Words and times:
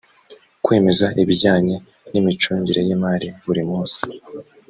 kwemeza 0.63 1.07
ibijyanye 1.21 1.75
n 2.11 2.13
imicungire 2.19 2.81
y 2.87 2.91
imari 2.95 3.27
buri 3.45 3.63
munsi 3.69 4.01